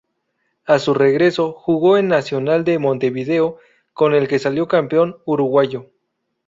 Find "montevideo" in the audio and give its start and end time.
2.79-3.59